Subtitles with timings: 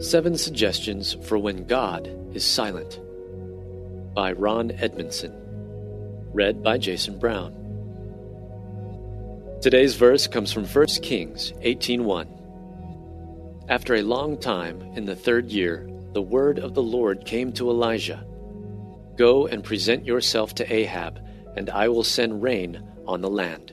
[0.00, 3.00] Seven Suggestions for When God is Silent
[4.14, 5.32] by Ron Edmondson.
[6.32, 7.52] Read by Jason Brown.
[9.60, 12.28] Today's verse comes from 1 Kings 18:1.
[13.68, 17.68] After a long time, in the third year, the word of the Lord came to
[17.68, 18.24] Elijah
[19.16, 21.18] Go and present yourself to Ahab,
[21.56, 23.72] and I will send rain on the land.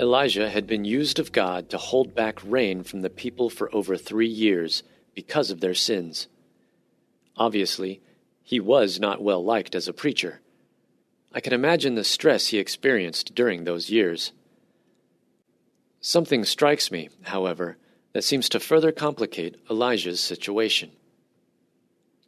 [0.00, 3.98] Elijah had been used of God to hold back rain from the people for over
[3.98, 4.82] three years
[5.14, 6.26] because of their sins.
[7.36, 8.00] Obviously,
[8.42, 10.40] he was not well liked as a preacher.
[11.34, 14.32] I can imagine the stress he experienced during those years.
[16.00, 17.76] Something strikes me, however,
[18.14, 20.92] that seems to further complicate Elijah's situation.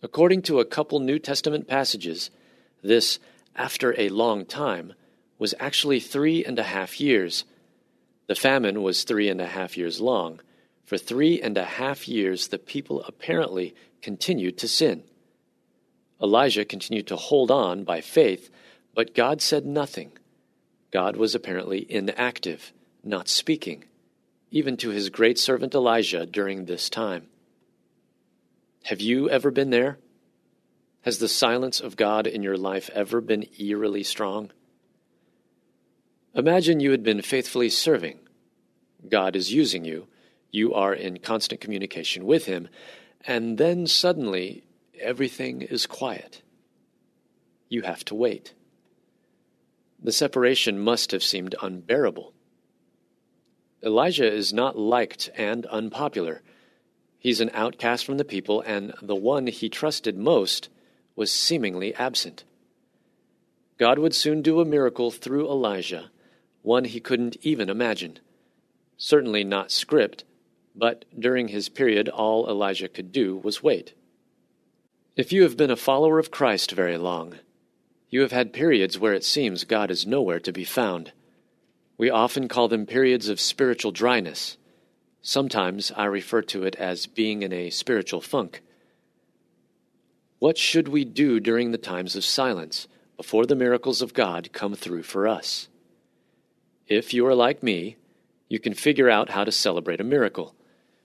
[0.03, 2.31] According to a couple New Testament passages,
[2.83, 3.19] this
[3.57, 4.93] after a long time
[5.39, 7.47] was actually three and a half years
[8.33, 10.41] the famine was three and a half years long.
[10.87, 15.05] For three and a half years, the people apparently continued to sin.
[16.19, 18.49] Elijah continued to hold on by faith,
[18.95, 20.13] but God said nothing.
[20.91, 22.73] God was apparently inactive,
[23.05, 23.85] not speaking,
[24.51, 27.27] even to his great servant Elijah during this time.
[28.85, 29.99] Have you ever been there?
[31.03, 34.53] Has the silence of God in your life ever been eerily strong?
[36.35, 38.19] Imagine you had been faithfully serving.
[39.07, 40.09] God is using you.
[40.51, 42.69] You are in constant communication with Him.
[43.27, 44.65] And then suddenly,
[44.99, 46.41] everything is quiet.
[47.69, 48.55] You have to wait.
[50.03, 52.33] The separation must have seemed unbearable.
[53.83, 56.43] Elijah is not liked and unpopular.
[57.19, 60.71] He's an outcast from the people, and the one he trusted most
[61.15, 62.45] was seemingly absent.
[63.79, 66.11] God would soon do a miracle through Elijah
[66.63, 68.19] one he couldn't even imagine.
[68.97, 70.25] Certainly not script,
[70.75, 73.95] but during his period, all Elijah could do was wait.
[75.17, 77.35] If you have been a follower of Christ very long,
[78.09, 81.13] you have had periods where it seems God is nowhere to be found.
[81.99, 84.57] We often call them periods of spiritual dryness.
[85.21, 88.63] Sometimes I refer to it as being in a spiritual funk.
[90.39, 94.75] What should we do during the times of silence before the miracles of God come
[94.75, 95.69] through for us?
[96.93, 97.97] If you are like me,
[98.51, 100.55] you can figure out how to celebrate a miracle.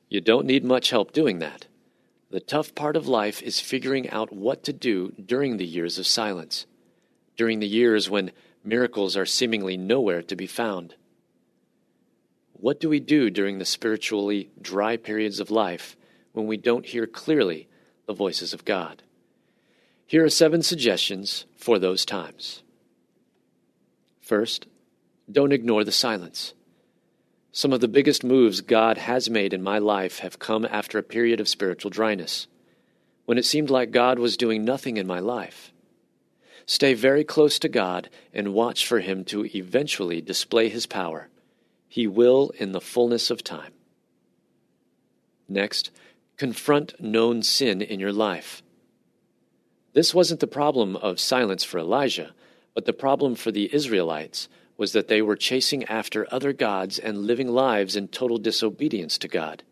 [0.09, 1.67] You don't need much help doing that.
[2.29, 6.05] The tough part of life is figuring out what to do during the years of
[6.05, 6.65] silence,
[7.37, 8.33] during the years when
[8.65, 10.95] miracles are seemingly nowhere to be found.
[12.51, 15.95] What do we do during the spiritually dry periods of life
[16.33, 17.69] when we don't hear clearly
[18.07, 19.03] the voices of God?
[20.05, 22.61] Here are seven suggestions for those times.
[24.19, 24.67] First,
[25.31, 26.53] don't ignore the silence.
[27.51, 31.03] Some of the biggest moves God has made in my life have come after a
[31.03, 32.47] period of spiritual dryness,
[33.25, 35.73] when it seemed like God was doing nothing in my life.
[36.65, 41.29] Stay very close to God and watch for Him to eventually display His power.
[41.87, 43.73] He will in the fullness of time.
[45.49, 45.91] Next,
[46.35, 48.61] confront known sin in your life.
[49.93, 52.33] This wasn't the problem of silence for Elijah,
[52.75, 57.25] but the problem for the Israelites was that they were chasing after other gods and
[57.25, 59.63] living lives in total disobedience to God.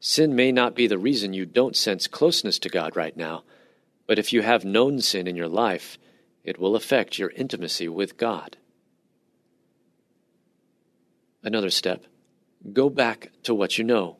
[0.00, 3.44] Sin may not be the reason you don't sense closeness to God right now,
[4.06, 5.96] but if you have known sin in your life,
[6.42, 8.56] it will affect your intimacy with God.
[11.42, 12.04] Another step
[12.72, 14.16] go back to what you know.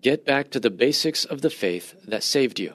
[0.00, 2.74] Get back to the basics of the faith that saved you.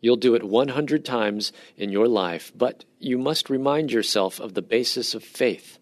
[0.00, 4.62] You'll do it 100 times in your life, but you must remind yourself of the
[4.62, 5.78] basis of faith,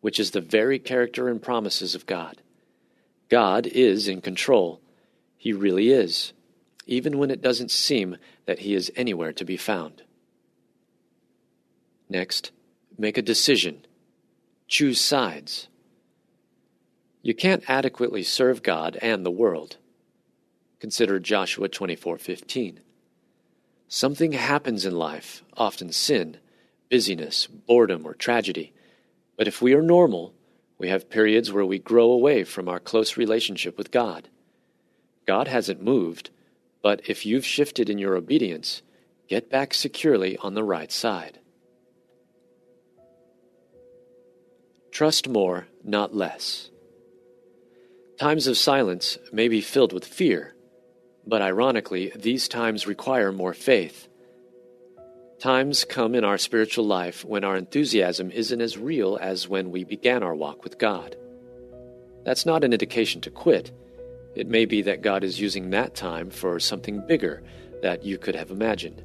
[0.00, 2.40] which is the very character and promises of God.
[3.28, 4.80] God is in control.
[5.36, 6.32] He really is,
[6.86, 10.02] even when it doesn't seem that He is anywhere to be found.
[12.08, 12.52] Next,
[12.98, 13.86] make a decision.
[14.66, 15.68] Choose sides.
[17.22, 19.76] You can't adequately serve God and the world.
[20.80, 22.80] Consider Joshua 24:15.
[23.94, 26.38] Something happens in life, often sin,
[26.88, 28.72] busyness, boredom, or tragedy.
[29.36, 30.32] But if we are normal,
[30.78, 34.30] we have periods where we grow away from our close relationship with God.
[35.26, 36.30] God hasn't moved,
[36.80, 38.80] but if you've shifted in your obedience,
[39.28, 41.38] get back securely on the right side.
[44.90, 46.70] Trust more, not less.
[48.18, 50.54] Times of silence may be filled with fear
[51.26, 54.08] but ironically, these times require more faith.
[55.38, 59.84] Times come in our spiritual life when our enthusiasm isn't as real as when we
[59.84, 61.16] began our walk with God.
[62.24, 63.72] That's not an indication to quit.
[64.34, 67.42] It may be that God is using that time for something bigger
[67.82, 69.02] that you could have imagined.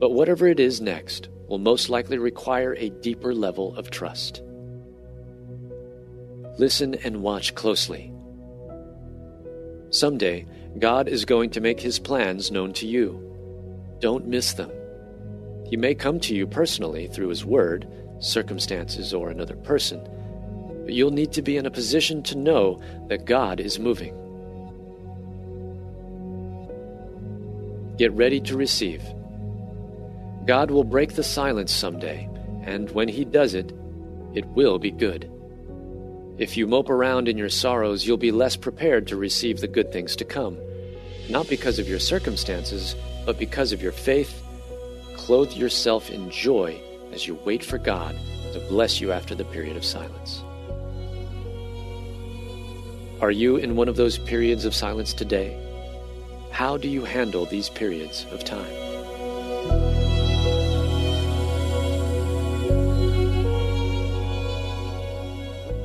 [0.00, 4.42] But whatever it is next will most likely require a deeper level of trust.
[6.58, 8.12] Listen and watch closely.
[9.90, 10.46] Someday,
[10.78, 13.20] God is going to make his plans known to you.
[14.00, 14.70] Don't miss them.
[15.66, 17.86] He may come to you personally through his word,
[18.18, 20.00] circumstances, or another person,
[20.84, 24.14] but you'll need to be in a position to know that God is moving.
[27.96, 29.02] Get ready to receive.
[30.46, 32.28] God will break the silence someday,
[32.62, 33.72] and when He does it,
[34.34, 35.30] it will be good.
[36.36, 39.92] If you mope around in your sorrows, you'll be less prepared to receive the good
[39.92, 40.58] things to come,
[41.28, 44.42] not because of your circumstances, but because of your faith.
[45.16, 46.80] Clothe yourself in joy
[47.12, 48.16] as you wait for God
[48.52, 50.42] to bless you after the period of silence.
[53.20, 55.56] Are you in one of those periods of silence today?
[56.50, 58.83] How do you handle these periods of time?